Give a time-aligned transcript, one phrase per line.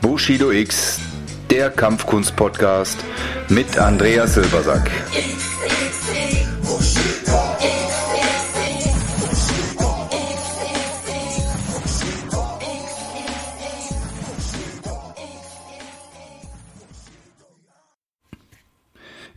[0.00, 1.00] Bushido X,
[1.50, 2.98] der Kampfkunst-Podcast
[3.48, 4.90] mit Andreas Silbersack.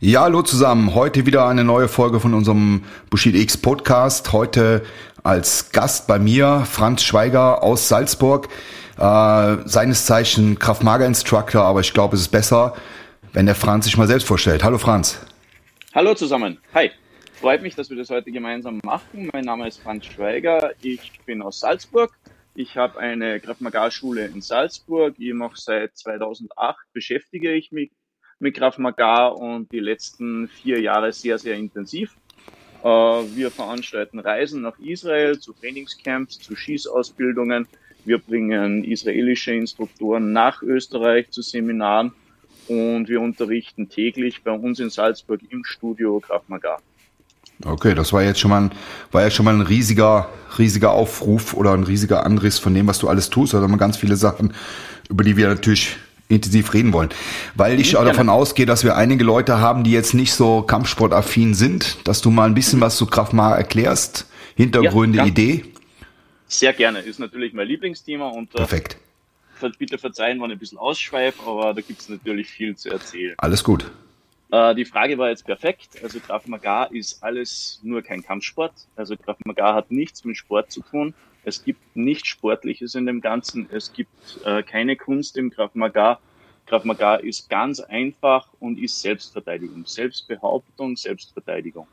[0.04, 0.96] Ja, hallo zusammen.
[0.96, 4.32] Heute wieder eine neue Folge von unserem Bushido X Podcast.
[4.32, 4.82] Heute
[5.22, 8.48] als Gast bei mir Franz Schweiger aus Salzburg.
[8.98, 12.74] Äh, seines Zeichen Kraftmager-Instructor, aber ich glaube, es ist besser,
[13.32, 14.64] wenn der Franz sich mal selbst vorstellt.
[14.64, 15.24] Hallo Franz.
[15.94, 16.58] Hallo zusammen.
[16.74, 16.90] Hi.
[17.34, 19.30] Freut mich, dass wir das heute gemeinsam machen.
[19.32, 20.72] Mein Name ist Franz Schweiger.
[20.82, 22.10] Ich bin aus Salzburg.
[22.56, 25.14] Ich habe eine Kraftmagar-Schule in Salzburg.
[25.18, 27.92] Ich mache seit 2008 beschäftige ich mich
[28.42, 32.16] mit Krav Maga und die letzten vier Jahre sehr, sehr intensiv.
[32.82, 37.68] Äh, wir veranstalten Reisen nach Israel zu Trainingscamps, zu Schießausbildungen.
[38.04, 42.12] Wir bringen israelische Instruktoren nach Österreich zu Seminaren
[42.66, 46.78] und wir unterrichten täglich bei uns in Salzburg im Studio Krav Maga.
[47.64, 48.70] Okay, das war jetzt schon mal ein,
[49.12, 50.28] war jetzt schon mal ein riesiger,
[50.58, 53.54] riesiger Aufruf oder ein riesiger Anriss von dem, was du alles tust.
[53.54, 54.52] Also haben wir ganz viele Sachen,
[55.08, 55.96] über die wir natürlich
[56.32, 57.10] intensiv reden wollen.
[57.54, 61.54] Weil ich auch davon ausgehe, dass wir einige Leute haben, die jetzt nicht so kampfsportaffin
[61.54, 65.64] sind, dass du mal ein bisschen was zu Kraft Maga erklärst, Hintergründe, ja, Idee.
[66.46, 68.96] Sehr gerne, ist natürlich mein Lieblingsthema und äh, Perfekt.
[69.78, 73.34] bitte verzeihen, wenn ich ein bisschen ausschweife, aber da gibt es natürlich viel zu erzählen.
[73.38, 73.90] Alles gut.
[74.52, 75.98] Äh, die Frage war jetzt perfekt.
[76.02, 78.72] Also Krav Maga ist alles nur kein Kampfsport.
[78.96, 81.14] Also Krav Maga hat nichts mit Sport zu tun.
[81.44, 83.68] Es gibt nichts Sportliches in dem Ganzen.
[83.70, 86.20] Es gibt äh, keine Kunst im Krav Maga.
[86.66, 89.84] Krav Maga ist ganz einfach und ist Selbstverteidigung.
[89.86, 91.88] Selbstbehauptung, Selbstverteidigung.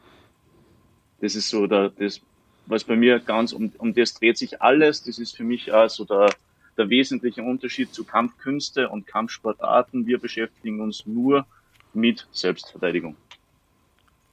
[1.22, 2.22] Das ist so der, das
[2.70, 5.04] was bei mir ganz, um, um das dreht sich alles.
[5.04, 6.30] Das ist für mich also der,
[6.78, 10.06] der wesentliche Unterschied zu Kampfkünste und Kampfsportarten.
[10.06, 11.48] Wir beschäftigen uns nur
[11.94, 13.16] mit Selbstverteidigung.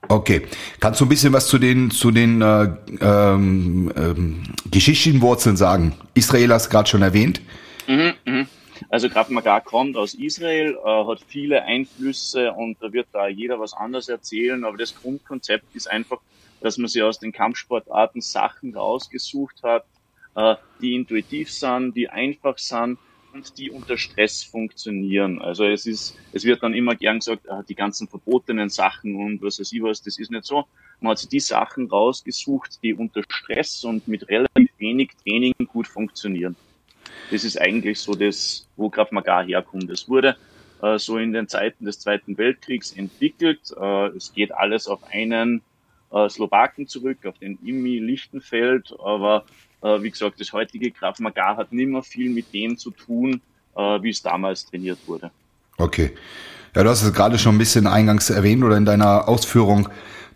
[0.09, 0.43] Okay,
[0.81, 2.69] kannst du ein bisschen was zu den zu den äh,
[3.01, 5.95] ähm, ähm, geschichtlichen Wurzeln sagen?
[6.15, 7.41] Israel hast gerade schon erwähnt.
[7.87, 8.47] Mhm, mh.
[8.91, 13.59] Also Krav Maga kommt aus Israel, äh, hat viele Einflüsse und da wird da jeder
[13.59, 16.19] was anderes erzählen, aber das Grundkonzept ist einfach
[16.61, 19.85] dass man sich aus den Kampfsportarten Sachen rausgesucht hat,
[20.35, 22.99] äh, die intuitiv sind, die einfach sind
[23.37, 25.41] und die unter Stress funktionieren.
[25.41, 29.43] Also es ist, es wird dann immer gern gesagt, äh, die ganzen verbotenen Sachen und
[29.43, 30.65] was weiß ich was, das ist nicht so.
[31.01, 35.87] Man hat sich die Sachen rausgesucht, die unter Stress und mit relativ wenig Training gut
[35.87, 36.57] funktionieren.
[37.31, 39.91] Das ist eigentlich so das, wo Krav Maga herkommt.
[39.91, 40.37] Es wurde
[40.83, 43.75] äh, so in den Zeiten des Zweiten Weltkriegs entwickelt.
[43.79, 45.63] Äh, es geht alles auf einen
[46.17, 49.45] äh, Slowaken zurück, auf den Imi Lichtenfeld, aber
[49.83, 53.41] äh, wie gesagt, das heutige Krav Maga hat nicht mehr viel mit dem zu tun,
[53.77, 55.31] äh, wie es damals trainiert wurde.
[55.77, 56.13] Okay.
[56.75, 59.89] Ja, du hast es gerade schon ein bisschen eingangs erwähnt oder in deiner Ausführung,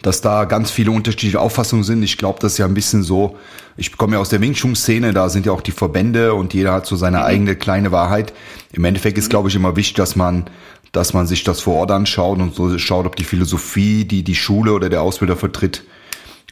[0.03, 2.03] dass da ganz viele unterschiedliche Auffassungen sind.
[2.03, 3.37] Ich glaube, das ist ja ein bisschen so,
[3.77, 6.55] ich komme ja aus der Wing Chun Szene, da sind ja auch die Verbände und
[6.55, 7.25] jeder hat so seine mhm.
[7.25, 8.33] eigene kleine Wahrheit.
[8.73, 10.47] Im Endeffekt ist, glaube ich, immer wichtig, dass man
[10.93, 14.35] dass man sich das vor Ort anschaut und so schaut, ob die Philosophie, die die
[14.35, 15.85] Schule oder der Ausbilder vertritt,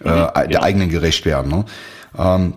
[0.05, 0.63] äh, mhm, äh, der ja.
[0.63, 1.51] eigenen gerecht werden.
[1.51, 1.65] Ne?
[2.17, 2.55] Ähm,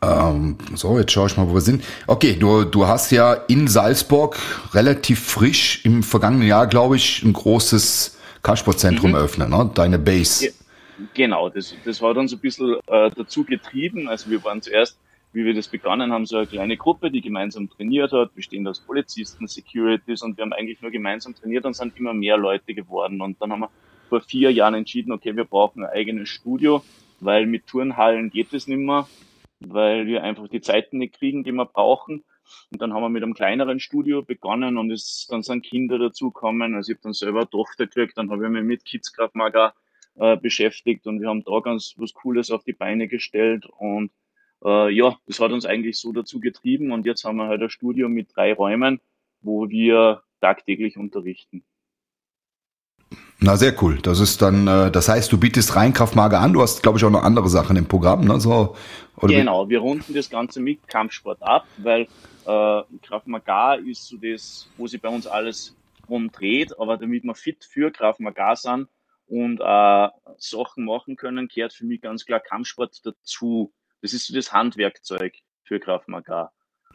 [0.00, 1.84] ähm, so, jetzt schaue ich mal, wo wir sind.
[2.06, 4.38] Okay, du, du hast ja in Salzburg
[4.72, 9.16] relativ frisch im vergangenen Jahr, glaube ich, ein großes Kampfsportzentrum mhm.
[9.16, 9.70] eröffnet, ne?
[9.74, 10.52] deine Base.
[11.14, 14.08] Genau, das, das war dann so ein bisschen äh, dazu getrieben.
[14.08, 14.98] Also wir waren zuerst
[15.32, 18.80] wie wir das begonnen haben, so eine kleine Gruppe, die gemeinsam trainiert hat, bestehend aus
[18.80, 23.20] Polizisten, Securities und wir haben eigentlich nur gemeinsam trainiert und sind immer mehr Leute geworden.
[23.20, 23.70] Und dann haben wir
[24.08, 26.82] vor vier Jahren entschieden, okay, wir brauchen ein eigenes Studio,
[27.20, 29.06] weil mit Turnhallen geht es nicht mehr,
[29.60, 32.24] weil wir einfach die Zeiten nicht kriegen, die wir brauchen.
[32.70, 36.74] Und dann haben wir mit einem kleineren Studio begonnen und es, dann sind Kinder dazugekommen.
[36.74, 39.74] Also ich habe dann selber eine Tochter gekriegt, dann habe ich mich mit Kids Maga
[40.14, 44.10] äh, beschäftigt und wir haben da ganz was Cooles auf die Beine gestellt und
[44.64, 47.70] äh, ja, das hat uns eigentlich so dazu getrieben und jetzt haben wir halt ein
[47.70, 49.00] Studio mit drei Räumen,
[49.40, 51.64] wo wir tagtäglich unterrichten.
[53.40, 53.98] Na, sehr cool.
[54.02, 56.52] Das ist dann, äh, das heißt, du bietest Reinkraftmager an.
[56.52, 58.40] Du hast, glaube ich, auch noch andere Sachen im Programm, ne?
[58.40, 58.74] So,
[59.16, 62.08] oder genau, wir runden das Ganze mit Kampfsport ab, weil
[62.46, 65.76] äh, Kraftmaga ist so das, wo sich bei uns alles
[66.08, 68.88] rumdreht, aber damit wir fit für Kraftmaga sind
[69.26, 70.08] und äh,
[70.38, 73.72] Sachen machen können, gehört für mich ganz klar Kampfsport dazu.
[74.02, 75.34] Das ist so das Handwerkzeug
[75.64, 76.50] für Krav Maga.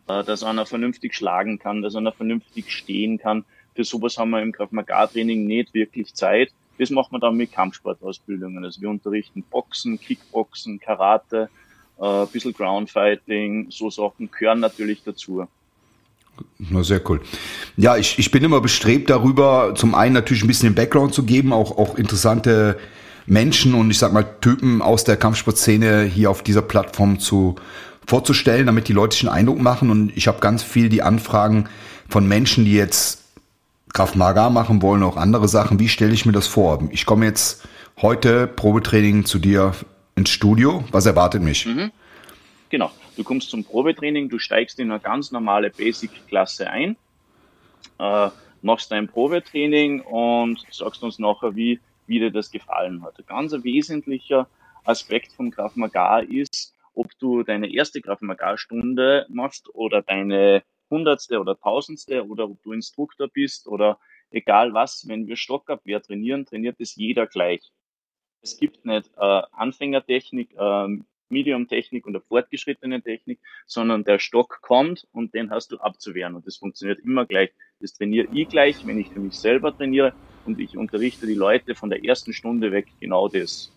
[0.08, 3.46] Äh, dass einer vernünftig schlagen kann, dass einer vernünftig stehen kann.
[3.76, 6.52] Für sowas haben wir im Krav Maga Training nicht wirklich Zeit.
[6.78, 8.66] Das machen wir dann mit Kampfsportausbildungen.
[8.66, 11.50] Also wir unterrichten Boxen, Kickboxen, Karate,
[12.00, 15.48] äh, ein bisschen Groundfighting, so Sachen gehören natürlich dazu.
[16.58, 17.22] Na, sehr cool.
[17.78, 21.24] Ja, ich, ich bin immer bestrebt darüber, zum einen natürlich ein bisschen den Background zu
[21.24, 22.80] geben, auch, auch interessante
[23.26, 27.56] Menschen und ich sag mal Typen aus der Kampfsportszene hier auf dieser Plattform zu
[28.06, 29.90] vorzustellen, damit die Leute sich einen Eindruck machen.
[29.90, 31.70] Und ich habe ganz viel die Anfragen
[32.10, 33.24] von Menschen, die jetzt
[33.94, 35.80] Kraft Maga machen wollen, auch andere Sachen.
[35.80, 36.88] Wie stelle ich mir das vor?
[36.92, 37.68] Ich komme jetzt
[38.02, 39.74] heute Probetraining zu dir
[40.16, 40.84] ins Studio.
[40.92, 41.66] Was erwartet mich?
[41.66, 41.92] Mhm.
[42.70, 42.92] Genau.
[43.16, 46.96] Du kommst zum Probetraining, du steigst in eine ganz normale Basic-Klasse ein,
[48.00, 48.30] äh,
[48.64, 53.20] machst dein Probetraining und sagst uns nachher, wie, wie dir das gefallen hat.
[53.20, 54.48] Ein ganz wesentlicher
[54.84, 60.64] Aspekt vom Krav Maga ist, ob du deine erste Krav Maga Stunde machst oder deine
[60.90, 64.00] hundertste oder tausendste oder ob du Instruktor bist oder
[64.32, 67.72] egal was, wenn wir Stockabwehr trainieren, trainiert es jeder gleich.
[68.42, 70.88] Es gibt nicht äh, Anfängertechnik, äh,
[71.30, 76.46] Medium-Technik und eine fortgeschrittene Technik, sondern der Stock kommt und den hast du abzuwehren und
[76.46, 77.52] das funktioniert immer gleich.
[77.80, 80.14] Das trainiere ich gleich, wenn ich für mich selber trainiere
[80.46, 83.72] und ich unterrichte die Leute von der ersten Stunde weg genau das.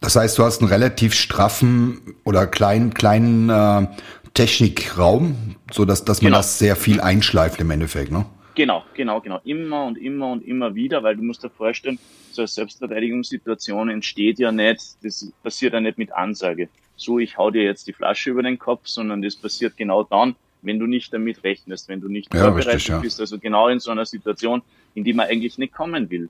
[0.00, 3.86] Das heißt, du hast einen relativ straffen oder kleinen, kleinen äh,
[4.34, 6.38] Technikraum, so dass, dass man genau.
[6.38, 8.24] das sehr viel einschleift im Endeffekt, ne?
[8.54, 9.40] Genau, genau, genau.
[9.44, 11.98] Immer und immer und immer wieder, weil du musst dir vorstellen,
[12.32, 16.68] so eine Selbstverteidigungssituation entsteht ja nicht, das passiert ja nicht mit Ansage.
[16.96, 20.34] So, ich hau dir jetzt die Flasche über den Kopf, sondern das passiert genau dann,
[20.62, 22.98] wenn du nicht damit rechnest, wenn du nicht ja, vorbereitet richtig, ja.
[22.98, 23.20] bist.
[23.20, 24.62] Also genau in so einer Situation,
[24.94, 26.28] in die man eigentlich nicht kommen will.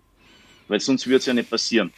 [0.69, 1.93] Weil sonst wird es ja nicht passieren.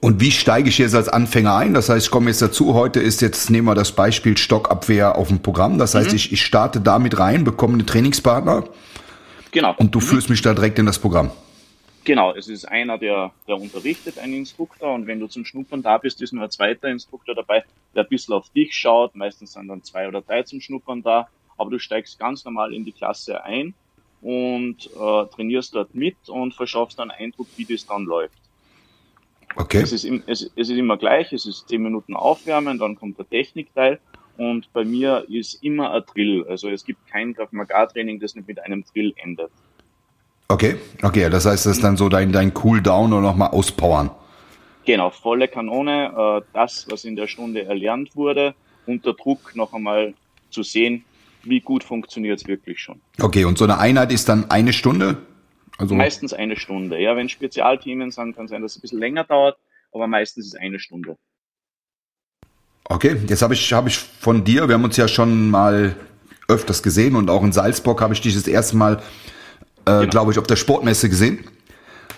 [0.00, 1.74] Und wie steige ich jetzt als Anfänger ein?
[1.74, 2.74] Das heißt, ich komme jetzt dazu.
[2.74, 5.78] Heute ist jetzt, nehmen wir das Beispiel Stockabwehr auf dem Programm.
[5.78, 6.16] Das heißt, mhm.
[6.16, 8.64] ich, ich starte damit rein, bekomme einen Trainingspartner.
[9.52, 9.74] Genau.
[9.76, 10.04] Und du mhm.
[10.04, 11.30] führst mich da direkt in das Programm.
[12.06, 14.94] Genau, es ist einer, der, der unterrichtet, ein Instruktor.
[14.94, 17.64] Und wenn du zum Schnuppern da bist, ist noch ein zweiter Instruktor dabei,
[17.96, 19.16] der ein bisschen auf dich schaut.
[19.16, 21.28] Meistens sind dann zwei oder drei zum Schnuppern da.
[21.56, 23.74] Aber du steigst ganz normal in die Klasse ein
[24.22, 28.38] und äh, trainierst dort mit und verschaffst dann Eindruck, wie das dann läuft.
[29.56, 29.80] Okay.
[29.80, 33.28] Es ist, es, es ist immer gleich, es ist zehn Minuten Aufwärmen, dann kommt der
[33.28, 33.98] Technikteil
[34.36, 36.46] und bei mir ist immer ein Drill.
[36.48, 39.50] Also es gibt kein Krav Maga Training, das nicht mit einem Drill endet.
[40.48, 44.10] Okay, okay, das heißt, das ist dann so dein, dein Cooldown oder nochmal auspowern.
[44.84, 48.54] Genau, volle Kanone, äh, das, was in der Stunde erlernt wurde,
[48.86, 50.14] unter Druck noch einmal
[50.50, 51.04] zu sehen,
[51.42, 53.00] wie gut funktioniert es wirklich schon.
[53.20, 55.18] Okay, und so eine Einheit ist dann eine Stunde?
[55.78, 57.00] Also meistens eine Stunde.
[57.00, 59.58] Ja, wenn Spezialthemen sind, kann sein, dass es ein bisschen länger dauert,
[59.92, 61.16] aber meistens ist eine Stunde.
[62.84, 65.96] Okay, jetzt habe ich, hab ich von dir, wir haben uns ja schon mal
[66.48, 69.02] öfters gesehen und auch in Salzburg habe ich dich das erste Mal,
[69.86, 70.10] äh, genau.
[70.10, 71.44] glaube ich, auf der Sportmesse gesehen.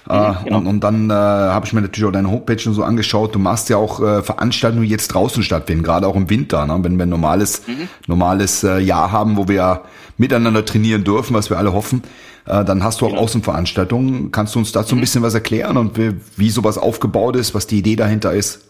[0.06, 0.58] Mhm, äh, genau.
[0.58, 3.34] und, und dann äh, habe ich mir natürlich auch deine Homepage und so angeschaut.
[3.34, 6.78] Du machst ja auch äh, Veranstaltungen, die jetzt draußen stattfinden, gerade auch im Winter, ne?
[6.82, 7.88] wenn wir ein normales, mhm.
[8.06, 9.82] normales äh, Jahr haben, wo wir
[10.16, 12.02] miteinander trainieren dürfen, was wir alle hoffen.
[12.46, 13.22] Äh, dann hast du auch genau.
[13.22, 14.32] Außenveranstaltungen.
[14.32, 14.98] Kannst du uns dazu mhm.
[14.98, 18.64] ein bisschen was erklären und wie, wie sowas aufgebaut ist, was die Idee dahinter ist?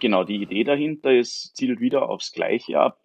[0.00, 2.98] Genau, die Idee dahinter ist, zielt wieder aufs Gleiche ab.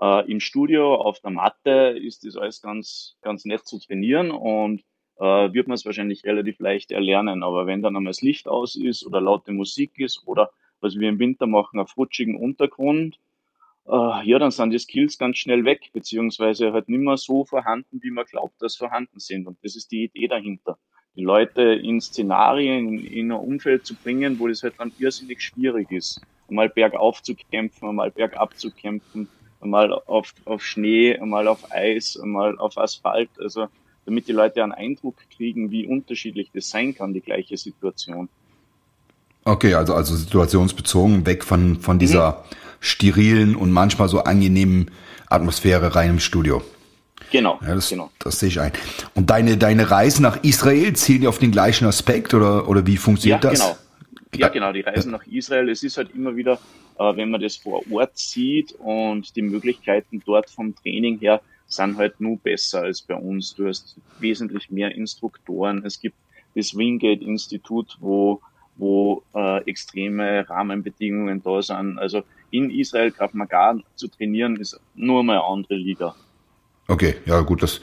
[0.00, 4.82] Äh, Im Studio, auf der Matte ist das alles ganz, ganz nett zu trainieren und
[5.18, 7.42] äh, wird man es wahrscheinlich relativ leicht erlernen.
[7.42, 10.50] Aber wenn dann einmal das Licht aus ist oder laute Musik ist oder
[10.80, 13.18] was wir im Winter machen, auf rutschigen Untergrund,
[13.86, 18.02] äh, ja, dann sind die Skills ganz schnell weg, beziehungsweise halt nicht mehr so vorhanden,
[18.02, 19.46] wie man glaubt, dass vorhanden sind.
[19.46, 20.78] Und das ist die Idee dahinter.
[21.16, 25.42] Die Leute in Szenarien, in, in ein Umfeld zu bringen, wo das halt dann irrsinnig
[25.42, 26.20] schwierig ist.
[26.48, 29.28] Einmal bergauf zu kämpfen, einmal bergab zu kämpfen,
[29.64, 33.30] einmal auf, auf Schnee, einmal auf Eis, einmal auf Asphalt.
[33.38, 33.66] Also
[34.06, 38.28] damit die Leute einen Eindruck kriegen, wie unterschiedlich das sein kann, die gleiche Situation.
[39.44, 44.90] Okay, also, also situationsbezogen, weg von, von dieser mhm sterilen und manchmal so angenehmen
[45.28, 46.62] Atmosphäre rein im Studio.
[47.30, 48.10] Genau, ja, das, genau.
[48.18, 48.72] das sehe ich ein.
[49.14, 52.96] Und deine, deine Reisen nach Israel zielen die auf den gleichen Aspekt oder, oder wie
[52.96, 53.60] funktioniert ja, das?
[53.60, 53.76] Genau.
[54.36, 55.68] Ja, genau, die Reisen nach Israel.
[55.70, 56.58] Es ist halt immer wieder,
[56.98, 61.96] äh, wenn man das vor Ort sieht und die Möglichkeiten dort vom Training her sind
[61.96, 63.54] halt nur besser als bei uns.
[63.54, 65.84] Du hast wesentlich mehr Instruktoren.
[65.84, 66.16] Es gibt
[66.54, 68.40] das Wingate Institut, wo,
[68.76, 71.98] wo äh, extreme Rahmenbedingungen da sind.
[71.98, 76.14] Also in Israel Krav Maga zu trainieren, ist nur mal eine andere Liga.
[76.86, 77.80] Okay, ja gut, das,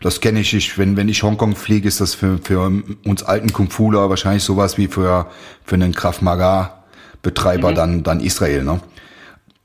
[0.00, 0.52] das kenne ich.
[0.52, 0.76] ich.
[0.76, 2.60] Wenn, wenn ich Hongkong fliege, ist das für, für
[3.04, 5.30] uns alten Kung Fuler wahrscheinlich sowas wie für,
[5.64, 6.79] für einen Krav Maga
[7.22, 7.74] Betreiber mhm.
[7.74, 8.80] dann, dann Israel, ne?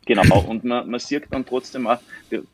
[0.05, 1.97] Genau, und man, man sieht dann trotzdem auch,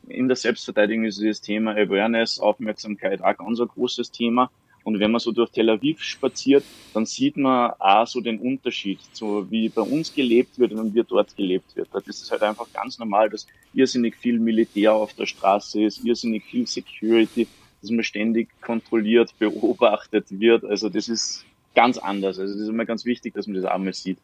[0.08, 4.50] in der Selbstverteidigung ist das Thema Awareness, Aufmerksamkeit auch ganz ein großes Thema.
[4.84, 8.98] Und wenn man so durch Tel Aviv spaziert, dann sieht man auch so den Unterschied,
[9.12, 11.88] so wie bei uns gelebt wird und wie dort gelebt wird.
[11.92, 16.44] Das ist halt einfach ganz normal, dass irrsinnig viel Militär auf der Straße ist, irrsinnig
[16.44, 17.46] viel Security,
[17.80, 20.64] dass man ständig kontrolliert, beobachtet wird.
[20.64, 21.44] Also das ist
[21.74, 22.38] ganz anders.
[22.38, 24.18] Also das ist immer ganz wichtig, dass man das einmal sieht.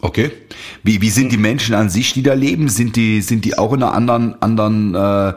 [0.00, 0.30] Okay.
[0.82, 2.68] Wie, wie sind die Menschen an sich, die da leben?
[2.68, 5.34] Sind die, sind die auch in einer anderen, anderen äh,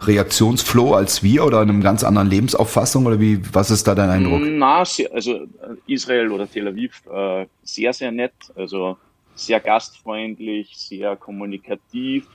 [0.00, 4.10] Reaktionsflow als wir oder in einem ganz anderen Lebensauffassung oder wie, was ist da dein
[4.10, 4.42] Eindruck?
[4.44, 5.46] Na, also
[5.86, 8.96] Israel oder Tel Aviv äh, sehr, sehr nett, also
[9.34, 12.26] sehr gastfreundlich, sehr kommunikativ,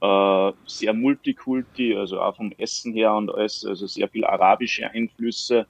[0.00, 5.66] äh, sehr multikulti, also auch vom Essen her und alles, also sehr viel arabische Einflüsse.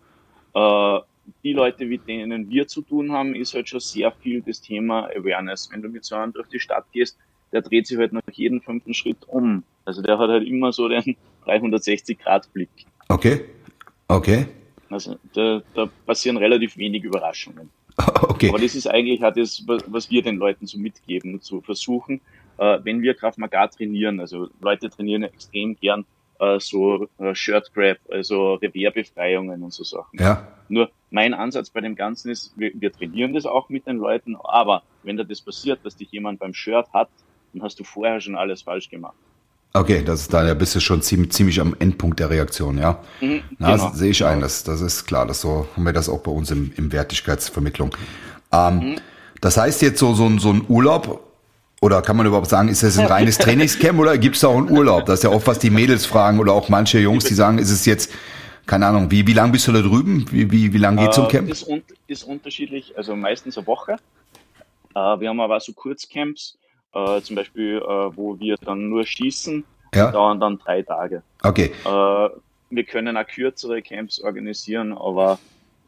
[0.54, 0.98] Äh,
[1.42, 5.08] die Leute, mit denen wir zu tun haben, ist halt schon sehr viel das Thema
[5.14, 5.68] Awareness.
[5.72, 7.18] Wenn du mit so einem durch die Stadt gehst,
[7.52, 9.62] der dreht sich halt nach jedem fünften Schritt um.
[9.84, 11.16] Also der hat halt immer so den
[11.46, 12.68] 360-Grad-Blick.
[13.08, 13.44] Okay,
[14.08, 14.46] okay.
[14.90, 17.70] Also da, da passieren relativ wenig Überraschungen.
[18.22, 18.50] Okay.
[18.50, 22.20] Aber das ist eigentlich auch das, was wir den Leuten so mitgeben, zu versuchen,
[22.58, 26.04] äh, wenn wir Kraft Maga trainieren, also Leute trainieren extrem gern
[26.38, 30.18] äh, so äh, Shirt Grab, also Revierbefreiungen und so Sachen.
[30.18, 30.48] Ja.
[30.68, 34.36] Nur mein Ansatz bei dem Ganzen ist, wir, wir trainieren das auch mit den Leuten,
[34.36, 37.08] aber wenn da das passiert, dass dich jemand beim Shirt hat,
[37.52, 39.16] dann hast du vorher schon alles falsch gemacht.
[39.74, 43.00] Okay, das ist da, da bist du schon ziemlich, ziemlich am Endpunkt der Reaktion, ja.
[43.20, 43.90] Mhm, Na, genau.
[43.92, 46.50] sehe ich ein, das, das ist klar, das so haben wir das auch bei uns
[46.50, 47.94] im, im Wertigkeitsvermittlung.
[48.50, 48.96] Ähm, mhm.
[49.40, 51.27] Das heißt jetzt so, so, ein, so ein Urlaub,
[51.80, 54.56] oder kann man überhaupt sagen, ist das ein reines Trainingscamp oder gibt es da auch
[54.56, 55.06] einen Urlaub?
[55.06, 57.70] Das ist ja oft, was die Mädels fragen oder auch manche Jungs, die sagen, ist
[57.70, 58.12] es jetzt,
[58.66, 60.26] keine Ahnung, wie, wie lang bist du da drüben?
[60.30, 61.48] Wie, wie, wie lang geht zum äh, Camp?
[61.48, 63.92] Ist, un ist unterschiedlich, also meistens eine Woche.
[64.94, 66.58] Äh, wir haben aber so Kurzcamps,
[66.94, 70.10] äh, zum Beispiel, wo wir dann nur schießen, ja.
[70.10, 71.22] dauern dann drei Tage.
[71.42, 71.72] Okay.
[72.70, 75.38] Wir können auch kürzere Camps organisieren, aber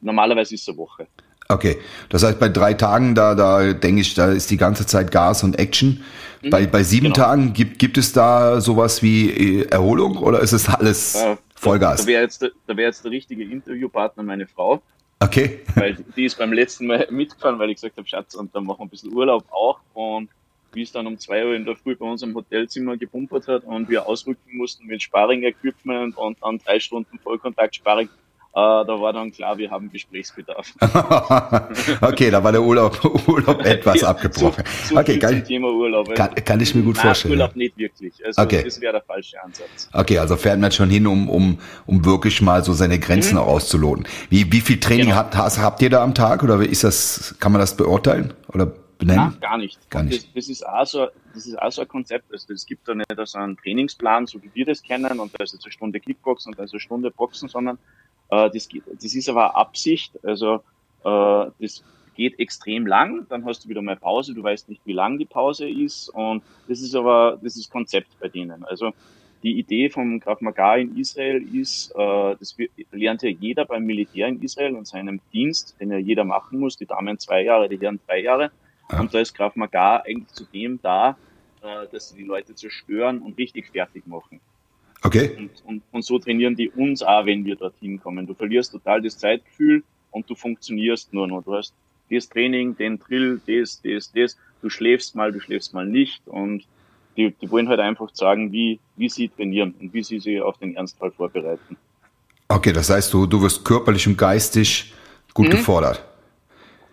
[0.01, 1.07] normalerweise ist es eine Woche.
[1.51, 1.79] Okay,
[2.09, 5.43] das heißt bei drei Tagen, da, da denke ich, da ist die ganze Zeit Gas
[5.43, 6.05] und Action.
[6.43, 6.51] Mhm.
[6.51, 7.17] Bei, bei sieben genau.
[7.17, 11.99] Tagen gibt, gibt es da sowas wie äh, Erholung oder ist es alles äh, Vollgas?
[11.99, 14.81] Da, da wäre jetzt, da wär jetzt der richtige Interviewpartner meine Frau.
[15.19, 15.61] Okay.
[15.75, 18.79] Weil die ist beim letzten Mal mitgefahren, weil ich gesagt habe, Schatz, und dann machen
[18.79, 19.81] wir ein bisschen Urlaub auch.
[19.93, 20.31] Und
[20.73, 23.65] wie es dann um zwei Uhr in der Früh bei uns im Hotelzimmer gepumpert hat
[23.65, 28.09] und wir ausrücken mussten mit Sparring-Equipment und dann drei Stunden Vollkontakt-Sparring,
[28.53, 30.75] da war dann klar, wir haben Gesprächsbedarf.
[32.01, 34.65] okay, da war der Urlaub, Urlaub etwas abgebrochen.
[34.85, 35.45] So, so okay, geil.
[35.45, 36.13] Thema Urlaub.
[36.15, 37.33] Kann, kann ich mir gut Nein, vorstellen.
[37.33, 38.13] Urlaub nicht wirklich.
[38.25, 38.65] Also okay.
[38.65, 39.89] das wäre der falsche Ansatz.
[39.93, 43.43] Okay, also fährt man schon hin, um, um, um wirklich mal so seine Grenzen mhm.
[43.43, 44.07] auszuloten.
[44.31, 45.17] Wie, wie viel Training genau.
[45.17, 48.35] habt, habt ihr da am Tag oder ist das, kann man das beurteilen?
[48.49, 49.31] Oder benennen?
[49.31, 49.91] Nein, gar nicht.
[49.91, 50.25] Gar nicht.
[50.25, 52.33] Das, das, ist auch so, das ist auch so ein Konzept.
[52.33, 55.45] Also es gibt da nicht so einen Trainingsplan, so wie wir das kennen, und da
[55.45, 57.79] ist jetzt eine Stunde Kickboxen und da ist eine Stunde Boxen, sondern
[58.31, 58.69] äh, das,
[59.01, 60.19] das ist aber Absicht.
[60.25, 60.63] Also
[61.05, 61.83] äh, das
[62.17, 65.25] geht extrem lang, dann hast du wieder mal Pause, du weißt nicht, wie lang die
[65.25, 68.63] Pause ist und das ist aber, das ist Konzept bei denen.
[68.65, 68.93] Also
[69.43, 72.57] die Idee vom Krav Maga in Israel ist, äh, das
[72.91, 76.77] lernt ja jeder beim Militär in Israel und seinem Dienst, den ja jeder machen muss,
[76.77, 78.51] die Damen zwei Jahre, die Herren drei Jahre.
[78.91, 79.01] Ja.
[79.01, 81.17] Und da ist Graf Maga eigentlich zudem da,
[81.63, 84.41] äh, dass sie die Leute zerstören und richtig fertig machen.
[85.03, 85.31] Okay.
[85.37, 88.27] Und, und, und so trainieren die uns auch, wenn wir dorthin kommen.
[88.27, 91.43] Du verlierst total das Zeitgefühl und du funktionierst nur noch.
[91.43, 91.75] Du hast
[92.11, 94.37] das Training, den Drill, das, das, das.
[94.61, 96.65] Du schläfst mal, du schläfst mal nicht und
[97.17, 100.59] die, die wollen halt einfach sagen, wie, wie sie trainieren und wie sie sich auf
[100.59, 101.77] den Ernstfall vorbereiten.
[102.49, 104.93] Okay, das heißt, du, du wirst körperlich und geistig
[105.33, 105.53] gut mhm.
[105.53, 106.05] gefordert.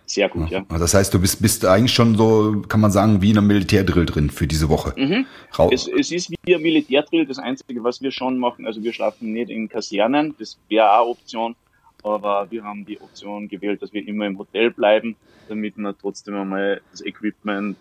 [0.08, 0.66] Sehr gut, ja.
[0.72, 0.78] ja.
[0.78, 4.06] Das heißt, du bist, bist eigentlich schon so, kann man sagen, wie in einem Militärdrill
[4.06, 4.94] drin für diese Woche.
[4.98, 5.26] Mhm.
[5.70, 7.26] Es, es, ist wie ein Militärdrill.
[7.26, 10.34] Das Einzige, was wir schon machen, also wir schlafen nicht in Kasernen.
[10.40, 11.56] Das wäre auch Option.
[12.04, 15.18] Aber wir haben die Option gewählt, dass wir immer im Hotel bleiben,
[15.50, 17.78] damit man trotzdem einmal das Equipment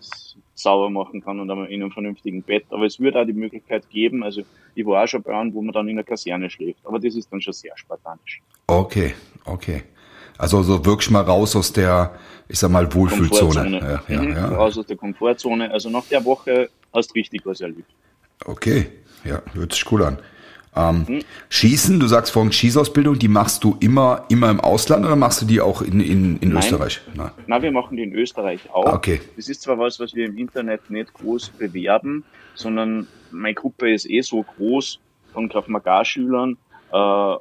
[0.53, 2.65] sauber machen kann und einmal in einem vernünftigen Bett.
[2.71, 4.41] Aber es würde auch die Möglichkeit geben, also
[4.75, 6.79] ich war auch schon bei einem, wo man dann in der Kaserne schläft.
[6.83, 8.41] Aber das ist dann schon sehr spartanisch.
[8.67, 9.13] Okay,
[9.45, 9.83] okay.
[10.37, 12.11] Also so wirklich mal raus aus der,
[12.47, 13.79] ich sag mal, Wohlfühlzone.
[13.79, 14.47] Ja, ja, mhm, ja.
[14.49, 15.71] Raus aus der Komfortzone.
[15.71, 17.89] Also nach der Woche hast du richtig was erlebt.
[18.45, 18.87] Okay,
[19.23, 20.19] ja, hört sich cool an.
[20.75, 21.19] Ähm, mhm.
[21.49, 25.45] Schießen, du sagst vorhin Schießausbildung, die machst du immer, immer im Ausland oder machst du
[25.45, 26.57] die auch in, in, in Nein.
[26.59, 27.01] Österreich?
[27.15, 27.31] Nein.
[27.47, 28.85] Nein, wir machen die in Österreich auch.
[28.85, 29.21] Ah, okay.
[29.35, 34.07] Das ist zwar was, was wir im Internet nicht groß bewerben, sondern meine Gruppe ist
[34.07, 34.99] eh so groß
[35.33, 36.57] von Krav Maga-Schülern,
[36.91, 37.35] äh,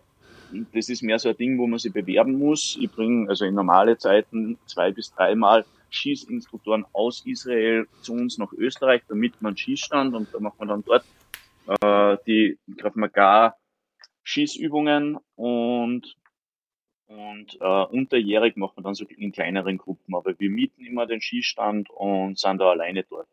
[0.73, 2.79] das ist mehr so ein Ding, wo man sich bewerben muss.
[2.81, 8.53] Ich bringe also in normale Zeiten zwei bis dreimal Schießinstruktoren aus Israel zu uns nach
[8.53, 11.05] Österreich, damit man Schießstand und da macht man dann dort
[11.81, 13.57] äh, die Krav Maga
[14.25, 16.17] Schießübungen und
[17.09, 20.13] Und äh, unterjährig machen wir dann so in kleineren Gruppen.
[20.17, 23.29] Aber wir mieten immer den Skistand und sind da alleine dort.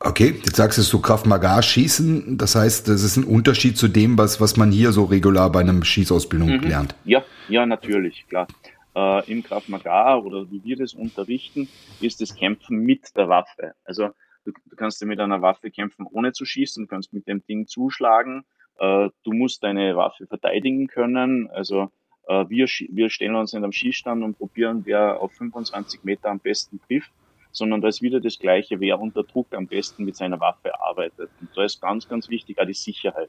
[0.00, 2.38] Okay, jetzt sagst du so Kraft Maga schießen.
[2.38, 5.60] Das heißt, das ist ein Unterschied zu dem, was, was man hier so regular bei
[5.60, 6.60] einem Schießausbildung mhm.
[6.60, 6.94] lernt.
[7.04, 8.46] Ja, ja, natürlich, klar.
[8.94, 11.68] Äh, Im Kraft Maga oder wie wir das unterrichten,
[12.00, 13.74] ist das Kämpfen mit der Waffe.
[13.84, 14.10] Also
[14.44, 17.44] du, du kannst ja mit einer Waffe kämpfen, ohne zu schießen, du kannst mit dem
[17.44, 18.44] Ding zuschlagen.
[18.78, 21.50] Äh, du musst deine Waffe verteidigen können.
[21.50, 21.90] Also
[22.28, 26.38] äh, wir, wir stellen uns nicht am Schießstand und probieren, wer auf 25 Meter am
[26.38, 27.10] besten trifft
[27.58, 31.30] sondern da ist wieder das Gleiche, wer unter Druck am besten mit seiner Waffe arbeitet.
[31.40, 33.28] Und da ist ganz, ganz wichtig auch die Sicherheit.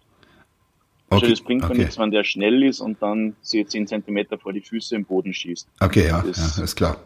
[1.09, 1.79] Also okay, das bringt okay.
[1.79, 5.33] nichts, wenn der schnell ist und dann sie 10 Zentimeter vor die Füße im Boden
[5.33, 5.67] schießt.
[5.79, 6.97] Okay, ja, das, ja ist klar.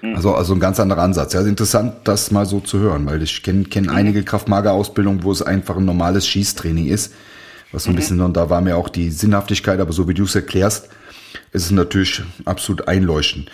[0.00, 0.14] Hm.
[0.16, 1.34] Also, also ein ganz anderer Ansatz.
[1.34, 3.90] Ja, interessant, das mal so zu hören, weil ich kenne kenn mhm.
[3.90, 7.14] einige Kraftmager-Ausbildungen, wo es einfach ein normales Schießtraining ist.
[7.72, 7.96] Was so ein mhm.
[7.96, 10.88] bisschen, und da war mir auch die Sinnhaftigkeit, aber so wie du es erklärst,
[11.52, 13.50] ist es natürlich absolut einleuchtend.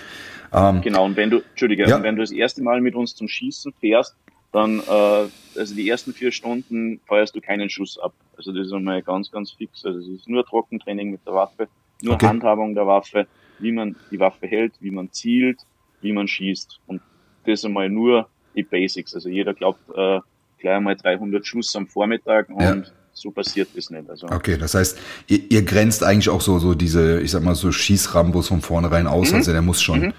[0.52, 2.02] Ähm, genau, und wenn du, Entschuldige, ja.
[2.02, 4.14] wenn du das erste Mal mit uns zum Schießen fährst,
[4.52, 8.12] dann, äh, also die ersten vier Stunden feuerst du keinen Schuss ab.
[8.36, 9.84] Also das ist einmal ganz, ganz fix.
[9.84, 11.68] Also es ist nur Trockentraining mit der Waffe,
[12.02, 12.26] nur okay.
[12.26, 13.26] Handhabung der Waffe,
[13.58, 15.60] wie man die Waffe hält, wie man zielt,
[16.02, 16.80] wie man schießt.
[16.86, 17.00] Und
[17.46, 19.14] das einmal nur die Basics.
[19.14, 20.20] Also jeder glaubt äh,
[20.58, 22.82] gleich einmal 300 Schuss am Vormittag und ja.
[23.14, 24.08] so passiert das nicht.
[24.10, 27.54] Also okay, das heißt, ihr, ihr grenzt eigentlich auch so so diese, ich sag mal
[27.54, 29.30] so Schießrambos von vornherein aus.
[29.30, 29.36] Mhm.
[29.36, 30.12] Also der muss schon mhm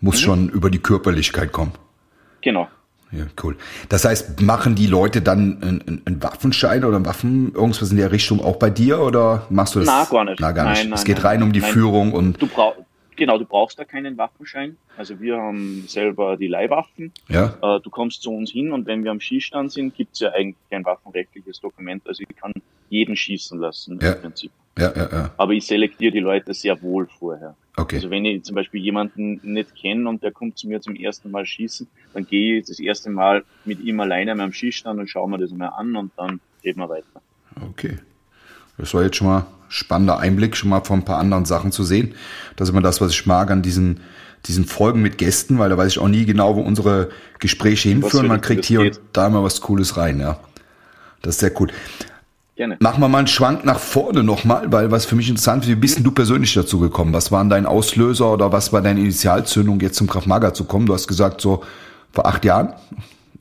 [0.00, 0.24] muss mhm.
[0.24, 1.72] schon über die Körperlichkeit kommen.
[2.42, 2.68] Genau.
[3.12, 3.56] Ja, cool.
[3.88, 8.40] Das heißt, machen die Leute dann einen, einen Waffenschein oder Waffen, irgendwas in der Richtung
[8.40, 9.88] auch bei dir oder machst du das?
[9.88, 10.40] Na, gar nicht.
[10.40, 10.84] Na, gar nicht.
[10.84, 11.70] Nein, es geht nein, rein um die nein.
[11.70, 12.42] Führung und.
[12.42, 12.80] Du brauchst,
[13.14, 14.76] genau, du brauchst da keinen Waffenschein.
[14.96, 17.12] Also wir haben selber die Leihwaffen.
[17.28, 17.54] Ja.
[17.62, 20.56] Äh, du kommst zu uns hin und wenn wir am Schießstand sind, gibt's ja eigentlich
[20.70, 22.02] kein waffenrechtliches Dokument.
[22.06, 22.52] Also ich kann
[22.88, 24.12] jeden schießen lassen ja.
[24.12, 24.50] im Prinzip.
[24.78, 25.30] Ja, ja, ja.
[25.36, 27.54] Aber ich selektiere die Leute sehr wohl vorher.
[27.76, 27.96] Okay.
[27.96, 31.30] Also wenn ich zum Beispiel jemanden nicht kenne und der kommt zu mir zum ersten
[31.30, 35.28] Mal schießen, dann gehe ich das erste Mal mit ihm alleine am Schießstand und schaue
[35.28, 37.06] mir das mal an und dann reden wir weiter.
[37.70, 37.98] Okay.
[38.78, 41.70] Das war jetzt schon mal ein spannender Einblick, schon mal von ein paar anderen Sachen
[41.70, 42.14] zu sehen.
[42.56, 44.00] Das ist immer das, was ich mag an diesen,
[44.46, 48.26] diesen Folgen mit Gästen, weil da weiß ich auch nie genau, wo unsere Gespräche hinführen.
[48.26, 48.98] Man kriegt hier geht.
[48.98, 50.40] und da immer was Cooles rein, ja.
[51.20, 51.68] Das ist sehr cool.
[52.56, 52.78] Gerne.
[52.80, 55.74] Machen wir mal einen Schwank nach vorne nochmal, weil was für mich interessant ist, wie
[55.74, 57.12] bist denn du persönlich dazu gekommen?
[57.12, 60.86] Was waren dein Auslöser oder was war deine Initialzündung, jetzt zum Kraftmager zu kommen?
[60.86, 61.62] Du hast gesagt, so
[62.12, 62.72] vor acht Jahren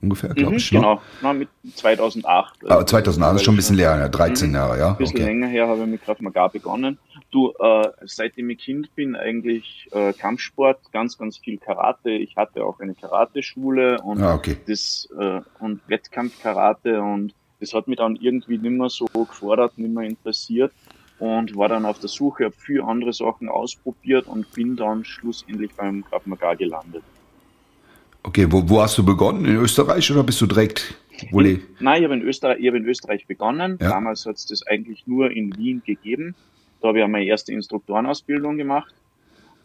[0.02, 0.72] ungefähr, glaube mhm, ich.
[0.72, 0.80] Ne?
[0.80, 2.66] Genau, Na, mit 2008.
[2.66, 4.90] Also ah, 2008 ist schon ein bisschen länger, ja, 13 mhm, Jahre, ja.
[4.90, 5.26] Ein bisschen okay.
[5.26, 6.98] länger her habe ich mit Kraftmagar begonnen.
[7.32, 12.12] Du, äh, seitdem ich Kind bin, eigentlich äh, Kampfsport, ganz, ganz viel Karate.
[12.12, 14.58] Ich hatte auch eine Karateschule und ah, okay.
[14.68, 19.94] das äh, und Wettkampfkarate und das hat mich dann irgendwie nicht mehr so gefordert, nicht
[19.94, 20.72] mehr interessiert
[21.20, 25.74] und war dann auf der Suche, habe viele andere Sachen ausprobiert und bin dann schlussendlich
[25.76, 27.04] beim Krav Maga gelandet.
[28.24, 29.46] Okay, wo, wo hast du begonnen?
[29.46, 30.96] In Österreich oder bist du direkt?
[31.32, 33.78] In, nein, ich habe in Österreich, ich habe in Österreich begonnen.
[33.80, 33.90] Ja.
[33.90, 36.36] Damals hat es das eigentlich nur in Wien gegeben.
[36.82, 38.94] Da habe ich meine erste Instruktorenausbildung gemacht.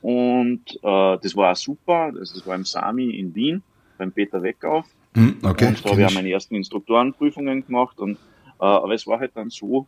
[0.03, 2.13] Und äh, das war auch super.
[2.13, 3.63] Das, das war im Sami in Wien,
[3.99, 4.87] beim Peter Weckauf.
[5.15, 7.99] Hm, okay, und da habe ich auch meine ersten Instruktorenprüfungen gemacht.
[7.99, 8.13] Und,
[8.61, 9.87] äh, aber es war halt dann so,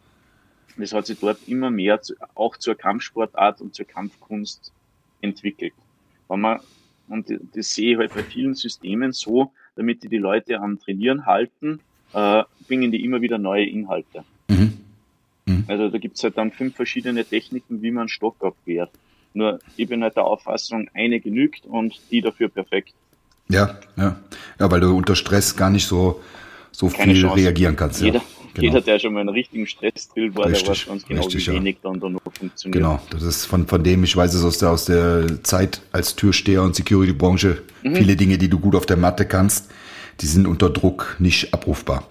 [0.79, 4.73] es hat sich dort immer mehr zu, auch zur Kampfsportart und zur Kampfkunst
[5.21, 5.75] entwickelt.
[6.29, 6.61] Wenn man,
[7.09, 11.27] und das sehe ich halt bei vielen Systemen so, damit die die Leute am Trainieren
[11.27, 11.81] halten,
[12.13, 14.25] äh, bringen die immer wieder neue Inhalte.
[14.49, 14.79] Mhm.
[15.47, 15.65] Mhm.
[15.69, 18.91] Also da gibt's halt dann fünf verschiedene Techniken, wie man Stock abwehrt.
[19.35, 22.95] Nur ich bin halt der Auffassung, eine genügt und die dafür perfekt.
[23.53, 24.17] Ja, ja.
[24.59, 26.21] Ja, weil du unter Stress gar nicht so,
[26.71, 27.37] so viel Chance.
[27.37, 28.01] reagieren kannst.
[28.01, 28.25] Jeder, ja.
[28.55, 28.67] Genau.
[28.67, 31.53] Jeder, der schon mal einen richtigen Stressdrill war, richtig, der weiß ganz genau, richtig, wie
[31.55, 31.91] wenig ja.
[31.91, 32.83] dann da noch funktioniert.
[32.83, 36.17] Genau, das ist von, von dem, ich weiß es aus der, aus der Zeit als
[36.17, 37.97] Türsteher und Security-Branche, mhm.
[37.97, 39.71] viele Dinge, die du gut auf der Matte kannst,
[40.21, 42.05] die sind unter Druck nicht abrufbar.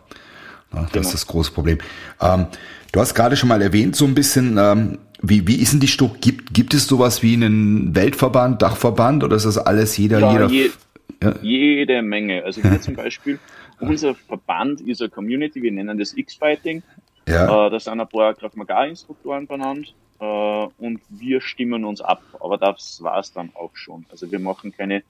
[0.73, 1.06] Ja, das genau.
[1.06, 1.77] ist das große Problem.
[2.19, 2.47] Ähm,
[2.91, 5.88] du hast gerade schon mal erwähnt, so ein bisschen, ähm, wie, wie ist denn die
[5.88, 6.17] Struktur?
[6.21, 10.49] Gibt, gibt es sowas wie einen Weltverband, Dachverband oder ist das alles jeder, ja, jeder?
[10.49, 10.71] Je,
[11.21, 11.36] ja.
[11.41, 12.43] Jede Menge.
[12.43, 13.39] Also wir zum Beispiel,
[13.80, 16.84] unser Verband ist eine Community, wir nennen das X-Fighting.
[17.28, 17.67] Ja.
[17.67, 20.26] Äh, da sind ein paar Krav Maga-Instruktoren benannt äh,
[20.78, 22.21] und wir stimmen uns ab.
[22.39, 24.06] Aber das war es dann auch schon.
[24.10, 25.04] Also wir machen keine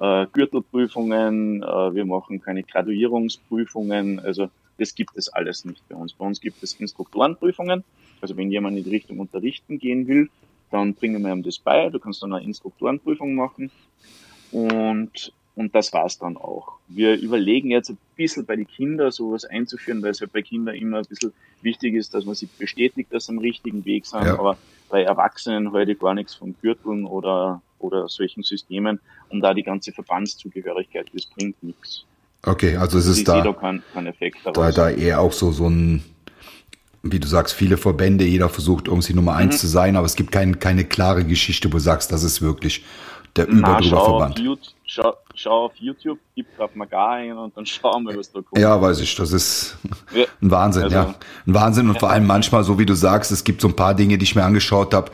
[0.00, 4.20] äh, Gürtelprüfungen, äh, wir machen keine Graduierungsprüfungen.
[4.20, 6.12] Also das gibt es alles nicht bei uns.
[6.12, 7.84] Bei uns gibt es Instruktorenprüfungen.
[8.20, 10.30] Also wenn jemand in die Richtung unterrichten gehen will,
[10.70, 11.88] dann bringen wir ihm das bei.
[11.90, 13.70] Du kannst dann eine Instruktorenprüfung machen.
[14.52, 16.74] Und und das war's dann auch.
[16.86, 20.76] Wir überlegen jetzt ein bisschen bei den Kindern sowas einzuführen, weil es halt bei Kindern
[20.76, 24.24] immer ein bisschen wichtig ist, dass man sich bestätigt, dass sie am richtigen Weg sind.
[24.24, 24.38] Ja.
[24.38, 24.56] Aber
[24.88, 29.90] bei Erwachsenen heute gar nichts von Gürteln oder, oder solchen Systemen und da die ganze
[29.90, 32.04] Verbandszugehörigkeit, das bringt nichts.
[32.46, 35.68] Okay, also es ist da, da kein, kein Effekt da, da eher auch so, so
[35.68, 36.04] ein,
[37.02, 39.58] wie du sagst, viele Verbände, jeder versucht irgendwie Nummer eins mhm.
[39.58, 42.84] zu sein, aber es gibt kein, keine klare Geschichte, wo du sagst, das ist wirklich
[43.38, 44.42] der Überdrüberverband.
[44.90, 48.58] Schau, schau auf YouTube, gib Krav Maga ein und dann schauen wir, was da kommt.
[48.60, 49.76] Ja, weiß ich, das ist
[50.42, 51.14] ein Wahnsinn, also, ja.
[51.46, 53.94] Ein Wahnsinn und vor allem manchmal, so wie du sagst, es gibt so ein paar
[53.94, 55.10] Dinge, die ich mir angeschaut habe,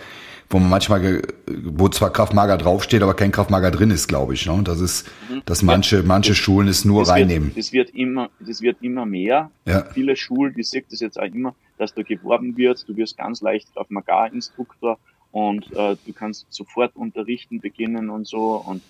[0.50, 4.46] wo man manchmal, wo zwar Kraftmager draufsteht, aber kein Kraftmager drin ist, glaube ich.
[4.46, 4.60] Ne?
[4.62, 5.42] Das ist, mhm.
[5.46, 7.48] dass manche, manche Schulen es nur das reinnehmen.
[7.48, 9.50] Wird, das wird immer, das wird immer mehr.
[9.64, 9.86] Ja.
[9.92, 13.40] Viele Schulen, die sieht das jetzt auch immer, dass da geworben wird, du wirst ganz
[13.40, 14.98] leicht Kraftmagar-Instruktor
[15.34, 18.82] und äh, du kannst sofort unterrichten beginnen und so und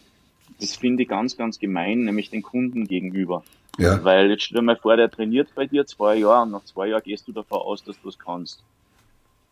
[0.60, 3.42] das finde ich ganz, ganz gemein, nämlich den Kunden gegenüber.
[3.78, 4.04] Ja.
[4.04, 6.88] Weil jetzt stell dir mal vor, der trainiert bei dir zwei Jahre und nach zwei
[6.88, 8.62] Jahren gehst du davon aus, dass du es kannst.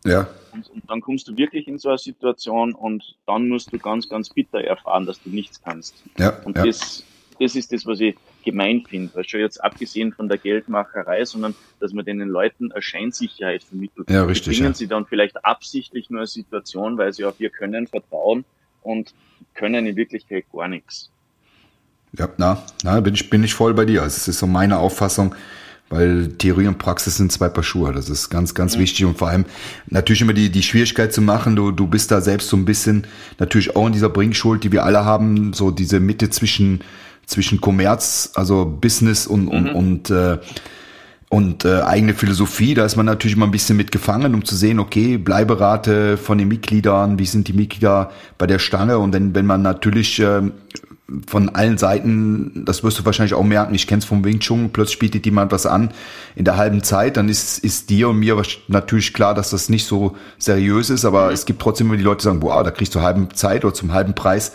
[0.04, 0.28] Ja.
[0.52, 4.06] Und, und, dann kommst du wirklich in so eine Situation und dann musst du ganz,
[4.10, 5.94] ganz bitter erfahren, dass du nichts kannst.
[6.18, 6.40] Ja.
[6.44, 6.66] Und ja.
[6.66, 7.04] Das,
[7.40, 9.14] das ist das, was ich gemein finde.
[9.14, 14.10] Weil schon jetzt abgesehen von der Geldmacherei, sondern dass man den Leuten eine Scheinsicherheit vermittelt.
[14.10, 14.58] Ja, richtig.
[14.58, 14.74] Bringen ja.
[14.74, 18.44] sie dann vielleicht absichtlich nur eine Situation, weil sie auf ihr Können vertrauen
[18.82, 19.14] und
[19.54, 21.10] können in Wirklichkeit gar nichts.
[22.18, 24.02] Ja, na, na, bin ich, bin ich voll bei dir.
[24.02, 25.34] Also es ist so meine Auffassung
[25.92, 27.92] weil Theorie und Praxis sind zwei Paar Schuhe.
[27.92, 28.80] Das ist ganz, ganz mhm.
[28.80, 29.44] wichtig und vor allem
[29.88, 31.54] natürlich immer die, die Schwierigkeit zu machen.
[31.54, 33.06] Du, du bist da selbst so ein bisschen
[33.38, 36.80] natürlich auch in dieser Bringschuld, die wir alle haben, so diese Mitte zwischen,
[37.32, 39.74] zwischen Kommerz, also Business und, und, mhm.
[39.74, 40.38] und, äh,
[41.28, 44.78] und äh, eigene Philosophie, da ist man natürlich immer ein bisschen mitgefangen, um zu sehen,
[44.78, 49.46] okay, Bleiberate von den Mitgliedern, wie sind die Mitglieder bei der Stange und wenn, wenn
[49.46, 50.42] man natürlich äh,
[51.26, 54.98] von allen Seiten, das wirst du wahrscheinlich auch merken, ich kenn's vom Wing Chun, plötzlich
[54.98, 55.90] bietet jemand was an
[56.36, 59.86] in der halben Zeit, dann ist, ist dir und mir natürlich klar, dass das nicht
[59.86, 61.32] so seriös ist, aber mhm.
[61.32, 63.74] es gibt trotzdem immer die Leute, die sagen, boah, da kriegst du halben Zeit oder
[63.74, 64.52] zum halben Preis.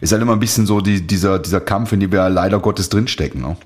[0.00, 2.88] Ist halt immer ein bisschen so die, dieser, dieser Kampf, in dem wir leider Gottes
[2.88, 3.42] drinstecken.
[3.42, 3.56] Ne?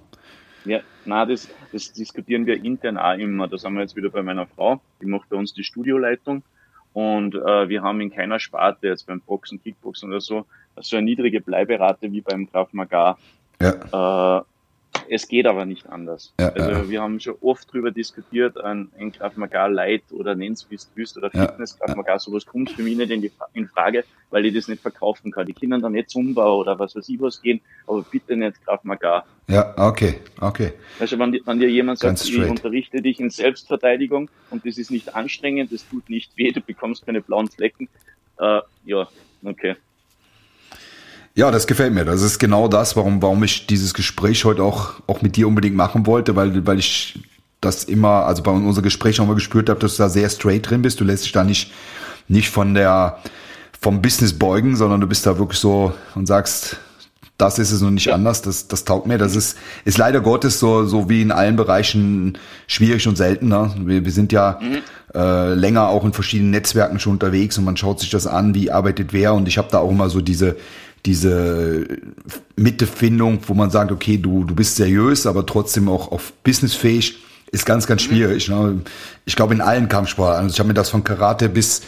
[0.64, 3.49] Ja, na, das, das diskutieren wir intern auch immer.
[3.49, 6.43] Da sind wir jetzt wieder bei meiner Frau, die macht bei uns die Studioleitung.
[6.93, 10.47] Und äh, wir haben in keiner Sparte, jetzt beim Boxen, Kickboxen oder so,
[10.81, 13.19] so eine niedrige Bleiberate wie beim Graf Magar.
[13.61, 14.38] Ja.
[14.38, 14.43] Äh,
[15.11, 16.33] es geht aber nicht anders.
[16.38, 16.88] Ja, also ja.
[16.88, 20.83] wir haben schon oft drüber diskutiert, ein, ein Graf Magar Light oder nenn's wie du
[20.94, 24.46] willst oder Fitness Graf Magar, sowas kommt für mich nicht in, die, in Frage, weil
[24.46, 25.46] ich das nicht verkaufen kann.
[25.46, 28.85] Die können dann nicht Zumba oder was weiß ich was gehen, aber bitte nicht Graf
[28.85, 29.27] Magar.
[29.49, 30.75] Ja, okay, okay.
[31.01, 35.12] Also wenn, wenn dir jemand sagt, ich unterrichte dich in Selbstverteidigung und das ist nicht
[35.16, 37.88] anstrengend, das tut nicht weh, du bekommst keine blauen Flecken,
[38.38, 39.09] äh, ja,
[39.44, 39.75] okay.
[41.35, 42.05] Ja, das gefällt mir.
[42.05, 45.77] Das ist genau das, warum, warum ich dieses Gespräch heute auch, auch mit dir unbedingt
[45.77, 47.21] machen wollte, weil, weil ich
[47.61, 50.69] das immer, also bei unserem Gespräch auch mal gespürt habe, dass du da sehr straight
[50.69, 51.01] drin bist.
[51.01, 51.73] Du lässt dich da nicht,
[52.27, 53.19] nicht von der,
[53.81, 56.79] vom Business beugen, sondern du bist da wirklich so und sagst,
[57.40, 59.16] das ist es und nicht anders, das, das taugt mir.
[59.16, 63.49] Das ist, ist leider Gottes so, so wie in allen Bereichen schwierig und selten.
[63.49, 63.73] Ne?
[63.79, 64.79] Wir, wir sind ja mhm.
[65.14, 68.71] äh, länger auch in verschiedenen Netzwerken schon unterwegs und man schaut sich das an, wie
[68.71, 69.33] arbeitet wer.
[69.33, 70.57] Und ich habe da auch immer so diese,
[71.07, 71.87] diese
[72.57, 77.19] Mittefindung, wo man sagt, okay, du, du bist seriös, aber trotzdem auch auf businessfähig,
[77.53, 78.09] ist ganz, ganz mhm.
[78.09, 78.49] schwierig.
[78.49, 78.81] Ne?
[79.25, 80.45] Ich glaube in allen Kampfsportarten.
[80.45, 81.83] Also ich habe mir das von Karate bis,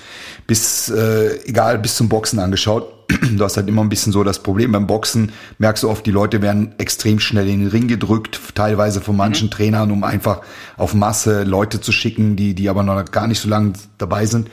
[0.47, 3.02] bis äh, egal, bis zum Boxen angeschaut.
[3.37, 4.73] Du hast halt immer ein bisschen so das Problem.
[4.73, 9.01] Beim Boxen merkst du oft, die Leute werden extrem schnell in den Ring gedrückt, teilweise
[9.01, 9.53] von manchen mhm.
[9.53, 10.41] Trainern, um einfach
[10.77, 14.49] auf Masse Leute zu schicken, die, die aber noch gar nicht so lange dabei sind.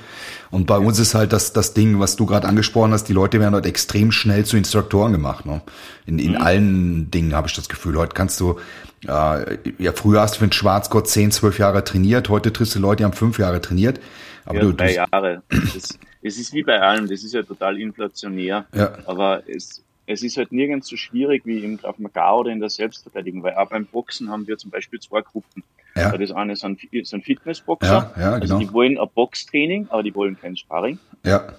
[0.52, 3.40] Und bei uns ist halt das, das Ding, was du gerade angesprochen hast, die Leute
[3.40, 5.46] werden dort extrem schnell zu Instruktoren gemacht.
[5.46, 5.62] Ne?
[6.06, 6.42] In, in mhm.
[6.42, 7.98] allen Dingen habe ich das Gefühl.
[7.98, 8.60] Heute kannst du,
[9.06, 12.80] äh, ja, früher hast du für einen Schwarzgott 10, 12 Jahre trainiert, heute triffst du
[12.80, 14.00] Leute, die haben fünf Jahre trainiert.
[14.50, 15.44] Aber ja, du, drei Jahre.
[15.50, 18.66] Das, es ist wie bei allem, das ist ja total inflationär.
[18.74, 18.98] Ja.
[19.06, 22.70] Aber es, es ist halt nirgends so schwierig wie im Graf Magar oder in der
[22.70, 25.64] Selbstverteidigung, weil auch beim Boxen haben wir zum Beispiel zwei Gruppen.
[25.96, 26.18] Ja.
[26.18, 28.56] Das eine sind, sind Fitnessboxer, ja, ja, also genau.
[28.56, 30.98] also die wollen ein Boxtraining, aber die wollen kein Sparring.
[31.24, 31.54] Ja.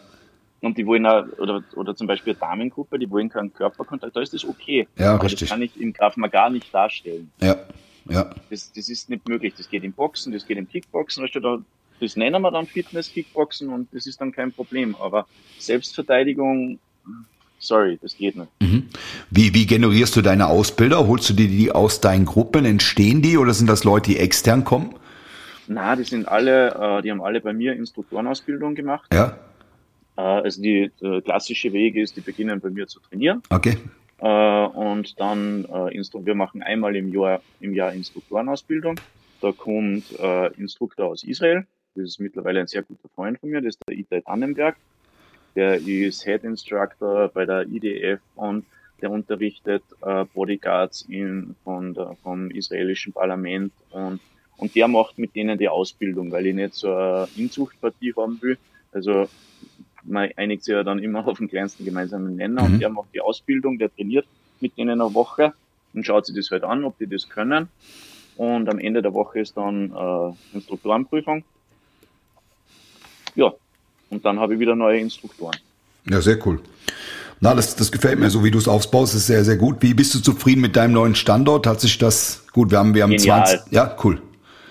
[0.61, 4.20] Und die wollen auch, oder, oder zum Beispiel eine Damengruppe, die wollen keinen Körperkontakt, da
[4.20, 4.88] ist das okay.
[4.98, 5.40] Ja, aber richtig.
[5.40, 7.31] Das kann ich im Graf Magar nicht darstellen.
[7.40, 7.57] Ja,
[8.09, 8.31] ja.
[8.50, 9.55] Das, das ist nicht möglich.
[9.57, 11.22] Das geht im Boxen, das geht im Kickboxen,
[12.01, 14.97] das nennen wir dann Fitness, Kickboxen und das ist dann kein Problem.
[14.97, 15.27] Aber
[15.59, 16.79] Selbstverteidigung,
[17.59, 18.49] sorry, das geht nicht.
[18.61, 18.89] Mhm.
[19.31, 21.07] Wie, wie generierst du deine Ausbilder?
[21.07, 22.65] Holst du dir die aus deinen Gruppen?
[22.65, 24.95] Entstehen die oder sind das Leute, die extern kommen?
[25.69, 29.09] Na, die sind alle, äh, die haben alle bei mir Instruktorenausbildung gemacht.
[29.13, 29.39] Ja.
[30.17, 33.43] Äh, also die, der klassische Weg ist, die beginnen bei mir zu trainieren.
[33.51, 33.77] Okay.
[34.19, 39.01] Äh, und dann äh, wir machen einmal im Jahr im Jahr Instruktorenausbildung.
[39.41, 43.61] Da kommt äh, Instruktor aus Israel, Das ist mittlerweile ein sehr guter Freund von mir,
[43.61, 44.76] das ist der Itai Tannenberg.
[45.57, 48.64] Der ist Head Instructor bei der IDF und
[49.03, 54.20] der unterrichtet äh, Bodyguards in, von der, vom israelischen Parlament und,
[54.59, 58.59] und der macht mit denen die Ausbildung, weil ich nicht so eine Inzuchtpartie haben will.
[58.92, 59.29] Also
[60.05, 62.74] man einigt sich ja dann immer auf den kleinsten gemeinsamen Nenner mhm.
[62.74, 64.26] und der macht die Ausbildung, der trainiert
[64.61, 65.55] mit denen eine Woche
[65.94, 67.68] und schaut sich das halt an, ob die das können.
[68.37, 71.44] Und am Ende der Woche ist dann äh, Instruktorenprüfung.
[73.35, 73.53] Ja,
[74.11, 75.57] und dann habe ich wieder neue Instruktoren.
[76.09, 76.61] Ja, sehr cool.
[77.40, 79.77] Na, das, das gefällt mir, so wie du es aufbaust, ist sehr, sehr gut.
[79.81, 81.66] Wie bist du zufrieden mit deinem neuen Standort?
[81.66, 82.71] Hat sich das gut?
[82.71, 83.47] Wir haben, wir haben Genial.
[83.47, 83.73] 20.
[83.73, 84.21] Ja, cool.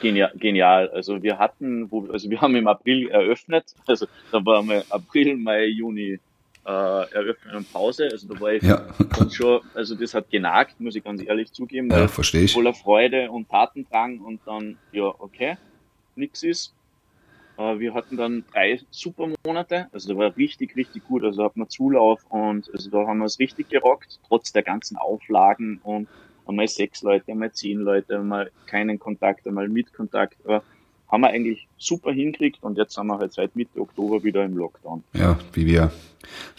[0.02, 0.90] Genial, genial.
[0.90, 3.66] Also wir hatten, also wir haben im April eröffnet.
[3.88, 6.20] Also da war mal April, Mai, Juni
[6.66, 8.10] äh, Eröffnung und Pause.
[8.12, 8.86] Also da war ich ja.
[9.32, 11.90] schon, also das hat genagt, muss ich ganz ehrlich zugeben.
[11.90, 12.54] Ja, verstehe ich.
[12.54, 15.58] Voller Freude und Tatendrang und dann, ja, okay,
[16.16, 16.74] nix ist.
[17.60, 21.24] Äh, wir hatten dann drei super Monate, also da war richtig, richtig gut.
[21.24, 24.64] Also da hat man Zulauf und also da haben wir es richtig gerockt, trotz der
[24.64, 26.08] ganzen Auflagen und
[26.48, 30.38] einmal sechs Leute, einmal zehn Leute, einmal keinen Kontakt, einmal mit Kontakt.
[30.46, 30.64] Aber
[31.10, 34.56] haben wir eigentlich super hinkriegt und jetzt sind wir halt seit Mitte Oktober wieder im
[34.56, 35.04] Lockdown.
[35.14, 35.92] Ja, wie wir,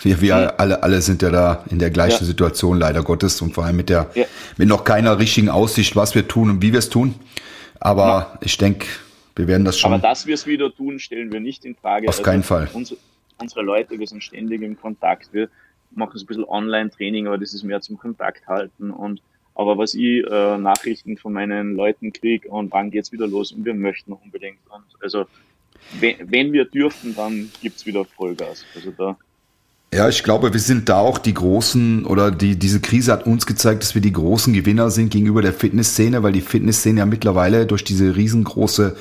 [0.02, 0.50] wir, wir hm.
[0.58, 2.26] alle, alle sind ja da in der gleichen ja.
[2.26, 4.26] Situation leider Gottes und vor allem mit der, ja.
[4.58, 7.14] mit noch keiner richtigen Aussicht, was wir tun und wie wir es tun.
[7.78, 8.38] Aber ja.
[8.42, 8.86] ich denke,
[9.40, 9.92] wir werden das schon.
[9.92, 12.08] Aber dass wir es wieder tun, stellen wir nicht in Frage.
[12.08, 12.68] Auf also keinen Fall.
[12.72, 13.00] Unsere,
[13.38, 15.32] unsere Leute, wir sind ständig im Kontakt.
[15.32, 15.48] Wir
[15.90, 18.90] machen so ein bisschen Online-Training, aber das ist mehr zum Kontakt halten.
[18.90, 19.22] Und
[19.54, 23.64] aber was ich äh, Nachrichten von meinen Leuten kriege und wann geht's wieder los und
[23.64, 24.58] wir möchten unbedingt.
[24.68, 25.26] Und also
[25.98, 28.64] wenn, wenn wir dürfen, dann gibt's wieder Vollgas.
[28.74, 29.16] Also da
[29.92, 33.44] ja, ich glaube, wir sind da auch die großen oder die, diese Krise hat uns
[33.44, 37.66] gezeigt, dass wir die großen Gewinner sind gegenüber der Fitnessszene, weil die Fitnessszene ja mittlerweile
[37.66, 38.94] durch diese riesengroße,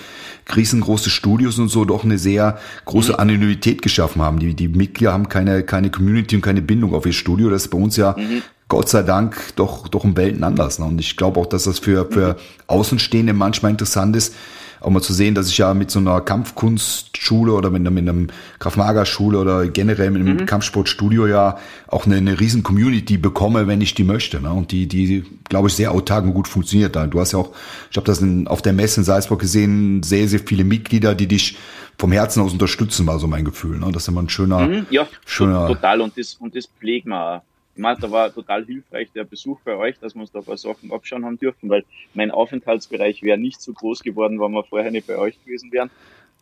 [0.56, 3.20] riesengroße Studios und so doch eine sehr große mhm.
[3.20, 4.40] Anonymität geschaffen haben.
[4.40, 7.52] Die, die Mitglieder haben keine, keine Community und keine Bindung auf ihr Studio.
[7.52, 8.42] Das ist bei uns ja mhm.
[8.68, 10.80] Gott sei Dank doch, doch ein Welten anders.
[10.80, 10.86] Ne?
[10.86, 12.36] Und ich glaube auch, dass das für, für mhm.
[12.66, 14.34] Außenstehende manchmal interessant ist,
[14.82, 18.28] auch mal zu sehen, dass ich ja mit so einer Kampfkunstschule oder mit, mit einem
[18.60, 20.46] Krav-Maga-Schule oder generell mit einem mhm.
[20.46, 24.42] Kampfsportstudio ja auch eine, eine riesen Community bekomme, wenn ich die möchte.
[24.42, 24.52] Ne?
[24.52, 27.08] Und die, die, glaube ich, sehr autark und gut funktioniert da.
[27.08, 27.52] Du hast ja auch,
[27.92, 31.28] ich habe das in, auf der Messe in Salzburg gesehen, sehr, sehr viele Mitglieder, die
[31.28, 31.58] dich
[31.98, 33.78] vom Herzen aus unterstützen, war so mein Gefühl.
[33.78, 33.92] Ne?
[33.92, 35.68] Das ist immer ein schöner, mhm, ja, schöner.
[35.68, 36.02] Total.
[36.02, 39.76] Und das, und das pflegen wir ich meine, da war total hilfreich der Besuch bei
[39.76, 43.38] euch, dass wir uns da ein paar Sachen abschauen haben dürfen, weil mein Aufenthaltsbereich wäre
[43.38, 45.90] nicht so groß geworden, wenn wir vorher nicht bei euch gewesen wären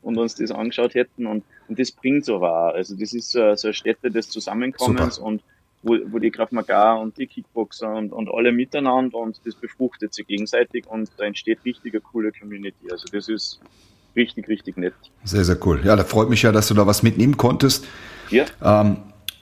[0.01, 1.25] und uns das angeschaut hätten.
[1.25, 2.73] Und, und das bringt so wahr.
[2.73, 5.27] Also das ist so, so eine Stätte des Zusammenkommens Super.
[5.27, 5.43] und
[5.83, 10.13] wo, wo die Kraft Maga und die Kickboxer und, und alle miteinander und das befruchtet
[10.13, 12.91] sich gegenseitig und da entsteht richtig eine coole Community.
[12.91, 13.59] Also das ist
[14.15, 14.95] richtig, richtig nett.
[15.23, 15.81] Sehr, sehr cool.
[15.83, 17.85] Ja, da freut mich ja, dass du da was mitnehmen konntest.
[18.29, 18.45] Ja.
[18.63, 18.97] Ähm,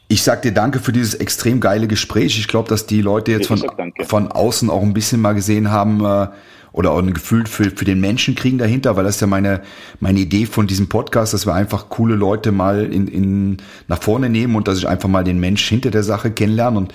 [0.08, 2.38] ich sag dir danke für dieses extrem geile Gespräch.
[2.38, 3.64] Ich glaube, dass die Leute jetzt von,
[4.08, 6.28] von außen auch ein bisschen mal gesehen haben äh,
[6.72, 9.62] oder auch ein Gefühl für, für den Menschen kriegen dahinter, weil das ist ja meine,
[10.00, 14.30] meine Idee von diesem Podcast, dass wir einfach coole Leute mal in, in, nach vorne
[14.30, 16.94] nehmen und dass ich einfach mal den Mensch hinter der Sache kennenlerne und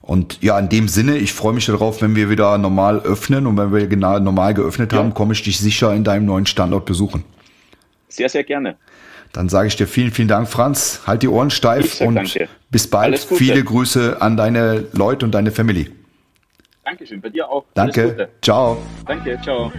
[0.00, 3.58] und ja, in dem Sinne, ich freue mich darauf, wenn wir wieder normal öffnen und
[3.58, 5.00] wenn wir genau normal geöffnet ja.
[5.00, 7.24] haben, komme ich dich sicher in deinem neuen Standort besuchen.
[8.08, 8.78] Sehr, sehr gerne.
[9.32, 11.02] Dann sage ich dir vielen, vielen Dank, Franz.
[11.06, 12.48] Halt die Ohren steif und danke.
[12.70, 13.18] bis bald.
[13.18, 15.90] Viele Grüße an deine Leute und deine Family.
[16.84, 17.64] Dankeschön, bei dir auch.
[17.74, 18.30] Danke.
[18.40, 18.78] Ciao.
[19.06, 19.70] Danke, ciao.